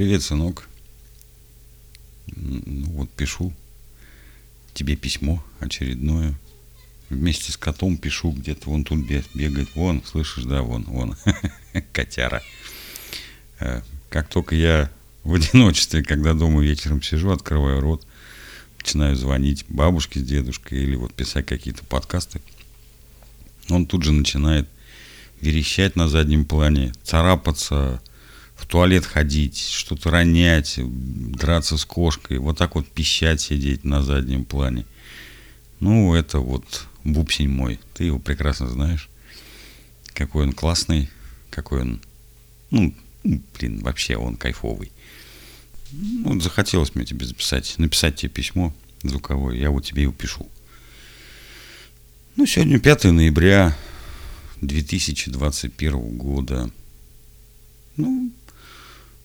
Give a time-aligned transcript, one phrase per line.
[0.00, 0.66] Привет, сынок.
[2.34, 3.52] Ну вот пишу
[4.72, 6.34] тебе письмо очередное.
[7.10, 9.00] Вместе с котом пишу, где-то вон тут
[9.34, 9.68] бегает.
[9.74, 11.16] Вон, слышишь, да, вон, вон,
[11.92, 12.42] котяра.
[13.58, 14.90] Э, как только я
[15.22, 18.06] в одиночестве, когда дома вечером сижу, открываю рот,
[18.78, 22.40] начинаю звонить бабушке с дедушкой или вот писать какие-то подкасты,
[23.68, 24.66] он тут же начинает
[25.42, 28.00] верещать на заднем плане, царапаться,
[28.60, 34.44] в туалет ходить, что-то ронять, драться с кошкой, вот так вот пищать, сидеть на заднем
[34.44, 34.84] плане.
[35.80, 39.08] Ну, это вот бубсень мой, ты его прекрасно знаешь.
[40.12, 41.08] Какой он классный,
[41.48, 42.00] какой он,
[42.70, 44.92] ну, блин, вообще он кайфовый.
[45.92, 50.46] Ну, захотелось мне тебе записать, написать тебе письмо звуковое, я вот тебе его пишу.
[52.36, 53.76] Ну, сегодня 5 ноября
[54.60, 56.70] 2021 года.
[57.96, 58.30] Ну,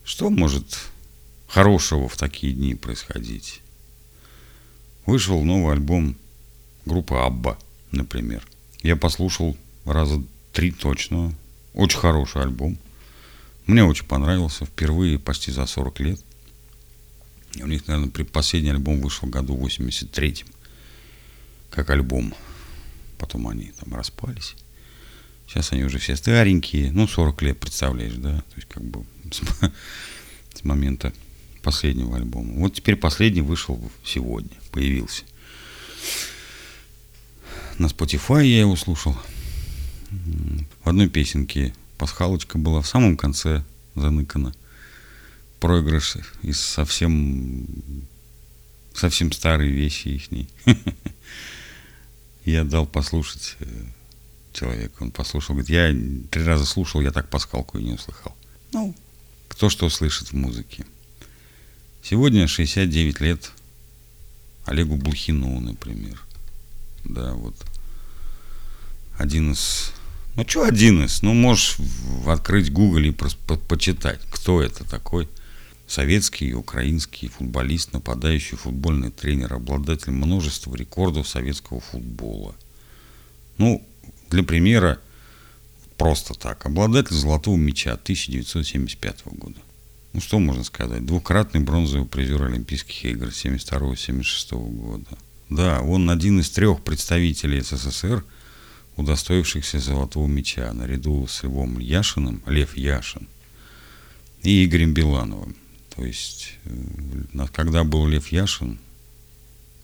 [0.06, 0.82] что может
[1.48, 3.62] хорошего в такие дни происходить?
[5.08, 6.16] Вышел новый альбом
[6.86, 7.58] группы Абба,
[7.92, 8.46] например.
[8.84, 11.34] Я послушал раза три точно.
[11.74, 12.78] Очень хороший альбом.
[13.66, 14.66] Мне очень понравился.
[14.66, 16.22] Впервые почти за 40 лет.
[17.56, 20.48] У них, наверное, последний альбом вышел в году 83-м.
[21.72, 22.34] Как альбом.
[23.18, 24.56] Потом они там распались.
[25.48, 26.92] Сейчас они уже все старенькие.
[26.92, 28.38] Ну, 40 лет, представляешь, да?
[28.38, 29.42] То есть, как бы с,
[30.60, 31.14] с момента
[31.62, 32.54] последнего альбома.
[32.60, 35.24] Вот теперь последний вышел сегодня, появился.
[37.78, 39.18] На Spotify я его слушал.
[40.84, 43.64] В одной песенке пасхалочка была в самом конце
[43.96, 44.54] заныкана.
[45.60, 47.66] Проигрыш из совсем
[48.94, 50.50] совсем старые вещи ихней.
[52.46, 53.66] Я дал послушать э,
[54.56, 54.94] человек.
[55.02, 55.90] Он послушал, говорит, я
[56.32, 58.36] три раза слушал, я так пасхалку и не услыхал.
[58.72, 58.96] Ну,
[59.48, 60.86] кто что слышит в музыке.
[62.02, 63.52] Сегодня 69 лет
[64.66, 66.22] Олегу Блохину, например.
[67.04, 67.56] Да, вот.
[69.18, 69.92] Один из...
[70.36, 71.22] Ну, что один из?
[71.22, 71.78] Ну, можешь
[72.28, 75.30] открыть Google и просто по почитать, кто это такой.
[75.88, 82.56] Советский и украинский футболист, нападающий футбольный тренер, обладатель множества рекордов советского футбола.
[83.58, 83.86] Ну,
[84.30, 85.00] для примера,
[85.98, 86.66] просто так.
[86.66, 89.60] Обладатель золотого мяча 1975 года.
[90.14, 91.06] Ну, что можно сказать?
[91.06, 95.18] Двукратный бронзовый призер Олимпийских игр 72-76 года.
[95.50, 98.24] Да, он один из трех представителей СССР,
[98.96, 103.28] удостоившихся золотого мяча, наряду с Львом Яшиным, Лев Яшин,
[104.42, 105.56] и Игорем Билановым.
[105.96, 108.80] То есть, э, когда был Лев Яшин,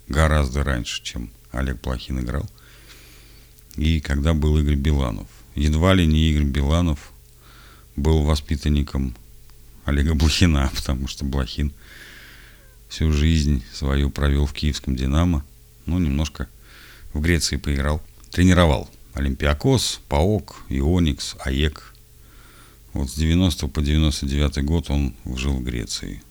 [0.08, 2.50] гораздо раньше, чем Олег Плохин играл,
[3.78, 5.28] и когда был Игорь Биланов.
[5.56, 7.12] Едва ли не Игорь Биланов
[7.96, 9.16] был воспитанником
[9.86, 11.74] Олега Блохина, потому что Блохин
[12.90, 15.46] всю жизнь свою провел в киевском «Динамо»,
[15.86, 16.48] ну, немножко
[17.14, 18.02] в Греции поиграл,
[18.32, 21.94] тренировал Олимпиакос, ПАОК, Ионикс, АЕК.
[22.94, 26.22] Вот с 90 по 99 год он жил в Греции.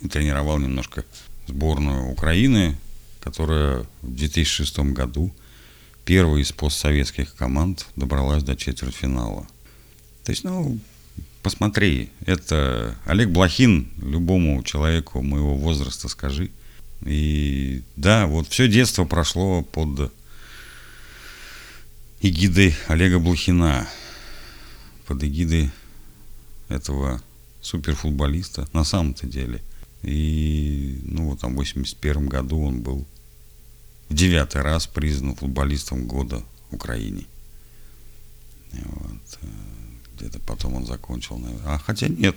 [0.00, 1.04] И тренировал немножко
[1.46, 2.76] сборную Украины,
[3.20, 5.32] которая в 2006 году–
[6.08, 9.46] первая из постсоветских команд добралась до четвертьфинала.
[10.24, 10.78] То есть, ну,
[11.42, 16.50] посмотри, это Олег Блохин, любому человеку моего возраста скажи.
[17.04, 20.10] И да, вот все детство прошло под
[22.22, 23.86] эгидой Олега Блохина,
[25.04, 25.70] под эгидой
[26.70, 27.22] этого
[27.60, 29.60] суперфутболиста на самом-то деле.
[30.02, 33.06] И, ну, вот там в 81 году он был
[34.08, 37.24] девятый раз признан футболистом года в Украине.
[38.72, 39.38] Вот.
[39.42, 39.46] Э,
[40.16, 41.40] где-то потом он закончил.
[41.64, 42.36] А хотя нет,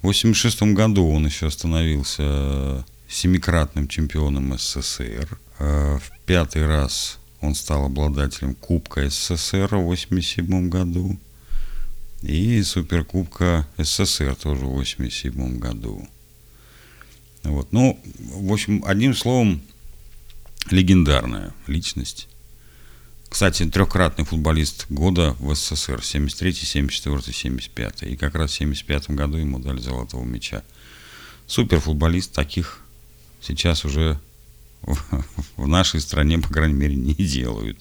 [0.00, 5.38] в 86 году он еще становился семикратным чемпионом СССР.
[5.58, 11.18] Э, в пятый раз он стал обладателем Кубка СССР в 87 году.
[12.22, 16.08] И Суперкубка СССР тоже в 87 году.
[17.42, 17.72] Вот.
[17.72, 19.62] Ну, в общем, одним словом,
[20.70, 22.28] легендарная личность.
[23.28, 28.02] Кстати, трехкратный футболист года в СССР, 73, 74, 75.
[28.04, 30.62] И как раз в 75 году ему дали золотого мяча.
[31.46, 32.80] Суперфутболист таких
[33.40, 34.18] сейчас уже
[35.56, 37.78] в нашей стране, по крайней мере, не делают.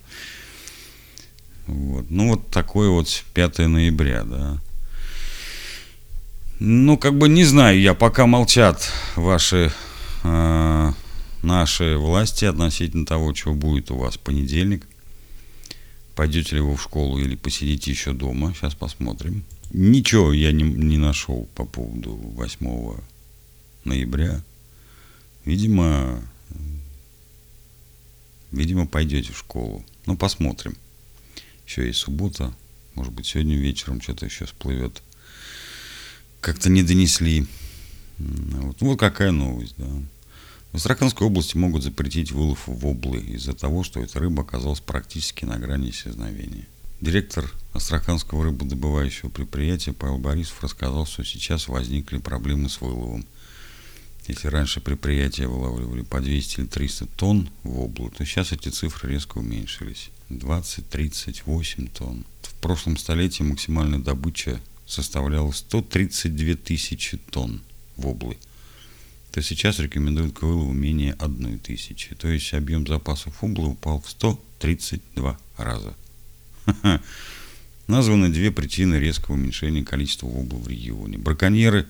[1.68, 2.06] Вот.
[2.10, 4.60] Ну, вот такое вот 5 ноября, да.
[6.60, 9.72] Ну, как бы не знаю я, пока молчат ваши
[10.24, 10.94] э,
[11.46, 14.88] наши власти относительно того, чего будет у вас в понедельник.
[16.16, 19.44] Пойдете ли вы в школу или посидите еще дома, сейчас посмотрим.
[19.72, 22.98] Ничего я не, не нашел по поводу 8
[23.84, 24.42] ноября.
[25.44, 26.22] Видимо,
[28.52, 29.86] видимо, пойдете в школу.
[30.06, 30.76] Ну, посмотрим.
[31.68, 32.54] Еще есть суббота.
[32.96, 35.04] Может быть, сегодня вечером что-то еще всплывет.
[36.40, 37.46] Как-то не донесли.
[38.18, 39.88] Вот, вот какая новость, да.
[40.76, 45.46] В Астраханской области могут запретить вылов в облы из-за того, что эта рыба оказалась практически
[45.46, 46.68] на грани исчезновения.
[47.00, 53.26] Директор Астраханского рыбодобывающего предприятия Павел Борисов рассказал, что сейчас возникли проблемы с выловом.
[54.28, 59.14] Если раньше предприятия вылавливали по 200 или 300 тонн в облу, то сейчас эти цифры
[59.14, 60.10] резко уменьшились.
[60.30, 62.26] 20-38 тонн.
[62.42, 67.62] В прошлом столетии максимальная добыча составляла 132 тысячи тонн
[67.96, 68.36] в облы
[69.36, 72.16] то сейчас рекомендуют к вылову менее одной тысячи.
[72.16, 75.94] То есть объем запасов убла упал в 132 раза.
[77.88, 81.18] Названы две причины резкого уменьшения количества убла в регионе.
[81.18, 81.86] Браконьеры,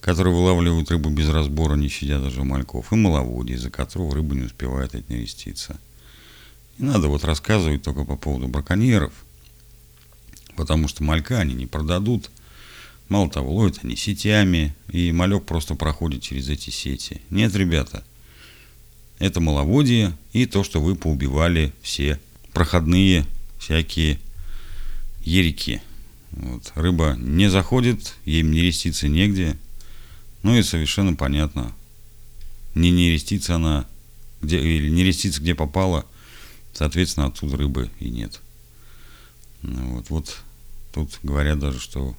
[0.00, 4.44] которые вылавливают рыбу без разбора, не щадя даже мальков, и маловодье, из-за которого рыба не
[4.44, 5.78] успевает отнереститься.
[6.78, 9.12] Не надо вот рассказывать только по поводу браконьеров,
[10.56, 12.30] потому что малька они не продадут–
[13.08, 17.20] Мало того, ловят они сетями, и малек просто проходит через эти сети.
[17.30, 18.04] Нет, ребята,
[19.18, 22.18] это маловодье и то, что вы поубивали все
[22.52, 23.26] проходные
[23.58, 24.18] всякие
[25.22, 25.82] ерики.
[26.32, 26.72] Вот.
[26.74, 29.56] Рыба не заходит, ей нереститься негде.
[30.42, 31.72] Ну и совершенно понятно,
[32.74, 33.86] не нерестится она,
[34.42, 36.04] где, или нерестится где попало,
[36.72, 38.40] соответственно, оттуда рыбы и нет.
[39.62, 40.42] Ну вот, вот
[40.92, 42.16] тут говорят даже, что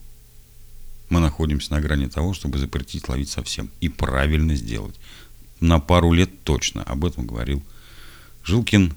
[1.09, 3.69] мы находимся на грани того, чтобы запретить ловить совсем.
[3.79, 4.95] И правильно сделать.
[5.59, 6.83] На пару лет точно.
[6.83, 7.63] Об этом говорил
[8.43, 8.93] Жилкин,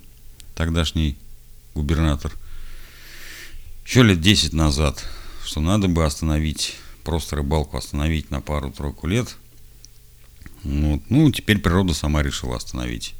[0.54, 1.16] тогдашний
[1.74, 2.32] губернатор.
[3.84, 5.04] Еще лет 10 назад,
[5.44, 9.36] что надо бы остановить, просто рыбалку остановить на пару-тройку лет.
[10.62, 11.00] Вот.
[11.08, 13.14] Ну, теперь природа сама решила остановить.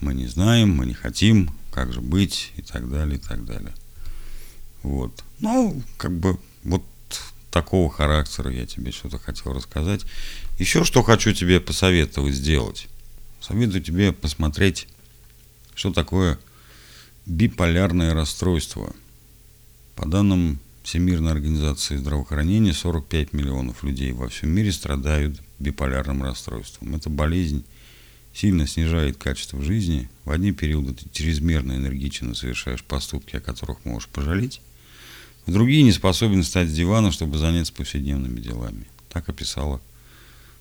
[0.00, 3.74] Мы не знаем, мы не хотим, как же быть и так далее, и так далее.
[4.82, 5.24] Вот.
[5.40, 6.84] Ну, как бы, вот
[7.54, 10.04] такого характера я тебе что-то хотел рассказать.
[10.58, 12.88] Еще что хочу тебе посоветовать сделать.
[13.40, 14.88] Советую тебе посмотреть,
[15.76, 16.36] что такое
[17.26, 18.92] биполярное расстройство.
[19.94, 26.96] По данным Всемирной организации здравоохранения, 45 миллионов людей во всем мире страдают биполярным расстройством.
[26.96, 27.64] Эта болезнь
[28.34, 30.10] сильно снижает качество жизни.
[30.24, 34.60] В одни периоды ты чрезмерно энергично совершаешь поступки, о которых можешь пожалеть,
[35.46, 38.86] Другие не способны встать с дивана, чтобы заняться повседневными делами.
[39.10, 39.80] Так описала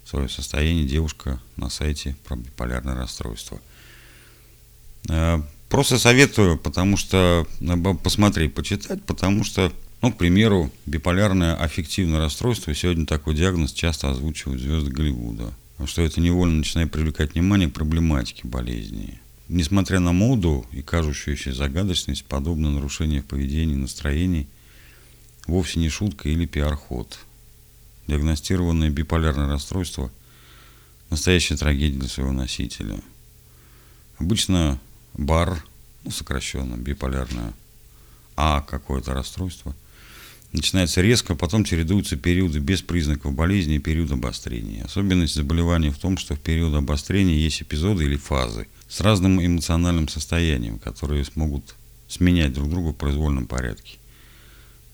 [0.06, 3.62] свое состояние девушка на сайте про биполярное расстройство.
[5.10, 9.72] Э, просто советую, потому что э, посмотреть, почитать, потому что,
[10.02, 15.54] ну, к примеру, биполярное аффективное расстройство, сегодня такой диагноз часто озвучивают звезды Голливуда,
[15.86, 19.20] что это невольно начинает привлекать внимание к проблематике болезни.
[19.48, 24.50] Несмотря на моду и кажущуюся загадочность, подобное нарушение в поведении и настроении–
[25.48, 27.20] вовсе не шутка или пиар-ход.
[28.08, 30.12] Диагностированное биполярное расстройство–
[31.14, 33.00] настоящая трагедия для своего носителя.
[34.18, 34.80] Обычно
[35.14, 35.64] бар,
[36.04, 37.54] ну, сокращенно, биполярное
[38.36, 39.76] А какое-то расстройство,
[40.54, 44.86] начинается резко, потом чередуются периоды без признаков болезни и период обострения.
[44.86, 50.08] Особенность заболевания в том, что в период обострения есть эпизоды или фазы с разным эмоциональным
[50.08, 51.76] состоянием, которые смогут
[52.08, 53.98] сменять друг друга в произвольном порядке.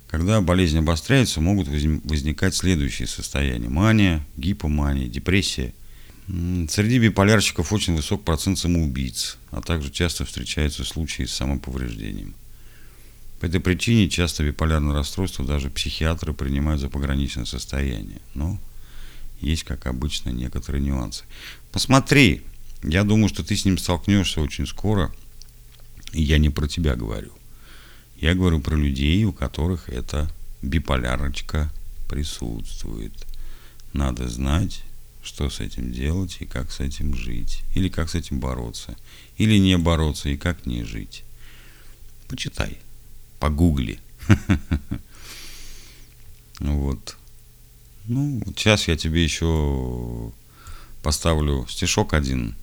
[0.10, 3.70] Когда болезнь обостряется, могут возникать следующие состояния.
[3.70, 5.72] Мания, гипомания, депрессия.
[6.28, 12.34] Среди биполярщиков очень высок процент самоубийц, а также часто встречаются случаи с самоповреждением.
[13.40, 18.20] По этой причине часто биполярное расстройство даже психиатры принимают за пограничное состояние.
[18.34, 18.60] Но
[19.42, 21.24] есть, как обычно, некоторые нюансы.
[21.72, 22.42] Посмотри,
[22.84, 25.14] я думаю, что ты с ним столкнешься очень скоро,
[26.14, 27.32] и я не про тебя говорю.
[28.20, 30.30] Я говорю про людей, у которых эта
[30.62, 31.72] биполярочка
[32.10, 33.14] присутствует.
[33.94, 34.84] Надо знать,
[35.24, 37.64] что с этим делать и как с этим жить.
[37.76, 38.98] Или как с этим бороться.
[39.38, 41.24] Или не бороться и как не жить.
[42.28, 42.78] Почитай.
[43.40, 44.00] Погугли.
[46.60, 47.16] Вот.
[48.08, 50.30] Ну, сейчас я тебе еще
[51.02, 52.54] поставлю стишок один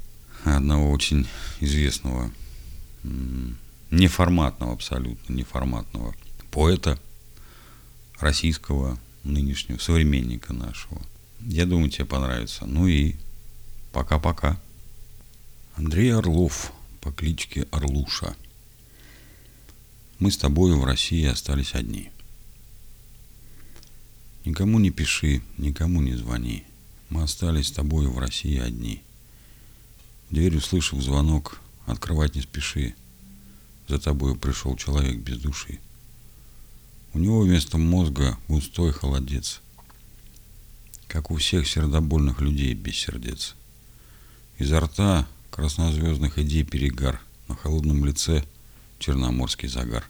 [0.44, 1.26] одного очень
[1.60, 2.30] известного
[3.90, 6.14] неформатного абсолютно, неформатного
[6.50, 6.98] поэта
[8.18, 11.00] российского нынешнего, современника нашего.
[11.40, 12.66] Я думаю, тебе понравится.
[12.66, 13.16] Ну и
[13.92, 14.60] пока-пока.
[15.76, 18.34] Андрей Орлов по кличке Орлуша.
[20.18, 22.10] Мы с тобой в России остались одни.
[24.44, 26.64] Никому не пиши, никому не звони.
[27.10, 29.02] Мы остались с тобой в России одни.
[30.30, 32.94] Дверь услышав звонок, открывать не спеши.
[33.88, 35.78] За тобой пришел человек без души.
[37.12, 39.60] У него вместо мозга густой холодец,
[41.06, 43.54] как у всех сердобольных людей без сердец.
[44.58, 48.44] Изо рта краснозвездных идей перегар, на холодном лице
[48.98, 50.04] черноморский загар.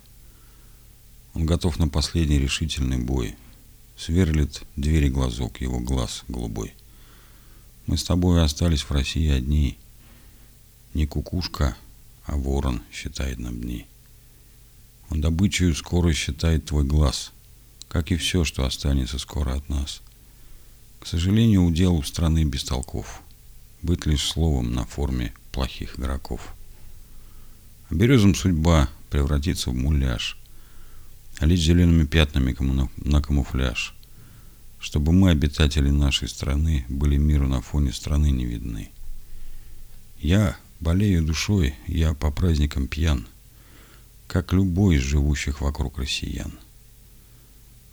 [1.35, 3.37] Он готов на последний решительный бой.
[3.97, 6.75] Сверлит двери глазок его глаз голубой.
[7.87, 9.79] Мы с тобой остались в России одни.
[10.95, 11.77] Не кукушка,
[12.27, 13.87] а ворон считает нам дни.
[15.11, 17.33] Он добычу скоро считает твой глаз,
[17.89, 20.03] как и все, что останется скоро от нас.
[21.01, 23.23] К сожалению, удел у страны без толков.
[23.83, 26.55] Быть лишь словом на форме плохих игроков.
[27.89, 30.37] А березам судьба превратится в муляж,
[31.39, 32.57] а лишь зелеными пятнами
[32.97, 33.95] на камуфляж,
[34.81, 38.91] чтобы мы, обитатели нашей страны, были миру на фоне страны не видны.
[40.19, 43.27] Я болею душой, я по праздникам пьян,
[44.27, 46.53] как любой из живущих вокруг россиян.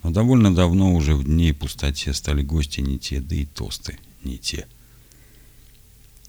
[0.04, 4.38] Но довольно давно уже в дни пустоте стали гости не те, да и тосты не
[4.38, 4.68] те.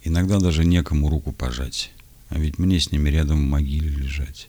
[0.05, 1.91] Иногда даже некому руку пожать,
[2.29, 4.49] а ведь мне с ними рядом в могиле лежать.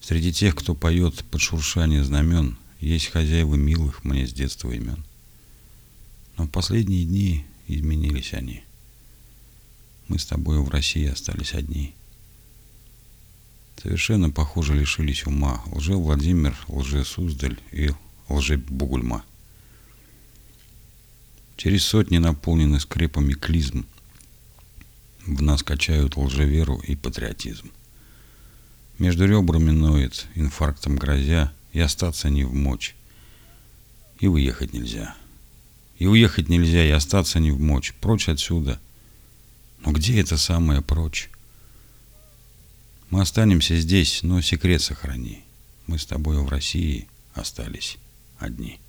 [0.00, 5.04] Среди тех, кто поет под шуршание знамен, есть хозяева милых мне с детства имен.
[6.36, 8.62] Но в последние дни изменились они.
[10.08, 11.94] Мы с тобой в России остались одни.
[13.82, 17.90] Совершенно, похоже, лишились ума лже-Владимир, лже-Суздаль и
[18.28, 19.24] лже-Бугульма.
[21.56, 23.86] Через сотни наполненных скрепами клизм
[25.26, 27.70] в нас качают лжеверу и патриотизм.
[28.98, 32.94] Между ребрами ноет, инфарктом грозя, и остаться не в мочь.
[34.20, 35.14] И уехать нельзя.
[35.98, 37.92] И уехать нельзя, и остаться не в мочь.
[38.00, 38.80] Прочь отсюда.
[39.80, 41.30] Но где это самое прочь?
[43.10, 45.44] Мы останемся здесь, но секрет сохрани.
[45.86, 47.98] Мы с тобой в России остались
[48.38, 48.80] одни.